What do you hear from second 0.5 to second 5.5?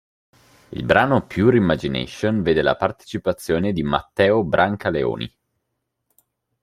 Il brano "Pure Imagination" vede la partecipazione di Matteo Brancaleoni